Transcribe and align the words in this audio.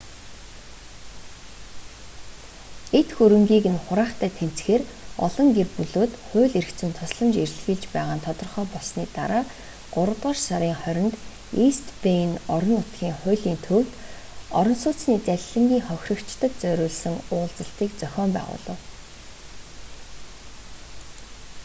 эд 2.99 3.09
хөрөнгийг 3.17 3.65
нь 3.73 3.83
хураахтай 3.85 4.31
тэмцэхээр 4.39 4.83
олон 5.25 5.47
гэр 5.57 5.69
бүлүүд 5.75 6.11
хууль 6.27 6.55
эрх 6.59 6.71
зүйн 6.77 6.93
тусламж 6.99 7.35
эрэлхийлж 7.43 7.83
байгаа 7.93 8.15
нь 8.17 8.25
тодорхой 8.27 8.65
болсоны 8.73 9.05
дараа 9.17 9.43
гуравдугаар 9.93 10.39
сарын 10.47 10.75
20-нд 10.83 11.15
ийст 11.65 11.87
бэйн 12.03 12.31
орон 12.55 12.73
нутгийн 12.77 13.15
хуулийн 13.21 13.59
төвд 13.67 13.89
орон 14.59 14.77
сууцны 14.83 15.15
залилангийн 15.27 15.87
хохирогчдод 15.89 16.53
зориулсан 16.61 17.15
уулзалтыг 17.33 17.91
зохион 18.01 18.31
байгуулав 18.37 18.79